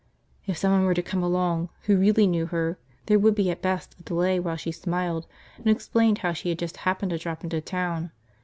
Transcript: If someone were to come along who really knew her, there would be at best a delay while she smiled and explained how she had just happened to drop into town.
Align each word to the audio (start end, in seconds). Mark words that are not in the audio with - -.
If 0.47 0.57
someone 0.57 0.85
were 0.85 0.95
to 0.95 1.01
come 1.03 1.21
along 1.21 1.69
who 1.83 1.95
really 1.95 2.25
knew 2.25 2.47
her, 2.47 2.79
there 3.05 3.19
would 3.19 3.35
be 3.35 3.51
at 3.51 3.61
best 3.61 3.93
a 3.99 4.01
delay 4.01 4.39
while 4.39 4.55
she 4.55 4.71
smiled 4.71 5.27
and 5.57 5.67
explained 5.67 6.17
how 6.25 6.33
she 6.33 6.49
had 6.49 6.57
just 6.57 6.77
happened 6.77 7.11
to 7.11 7.19
drop 7.19 7.43
into 7.43 7.61
town. 7.61 8.09